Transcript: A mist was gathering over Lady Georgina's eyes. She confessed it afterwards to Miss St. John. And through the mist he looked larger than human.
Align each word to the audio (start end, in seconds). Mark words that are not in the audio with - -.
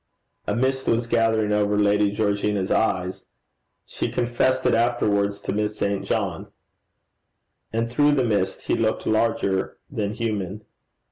A 0.47 0.55
mist 0.55 0.87
was 0.87 1.05
gathering 1.05 1.51
over 1.51 1.77
Lady 1.77 2.09
Georgina's 2.09 2.71
eyes. 2.71 3.25
She 3.85 4.09
confessed 4.09 4.65
it 4.65 4.73
afterwards 4.73 5.39
to 5.41 5.53
Miss 5.53 5.77
St. 5.77 6.03
John. 6.05 6.47
And 7.71 7.87
through 7.87 8.13
the 8.13 8.25
mist 8.25 8.61
he 8.63 8.73
looked 8.75 9.05
larger 9.05 9.77
than 9.91 10.15
human. 10.15 10.65